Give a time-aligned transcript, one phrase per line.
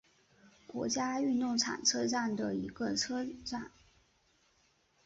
[0.65, 3.69] 国家运动场车站里的一个车站。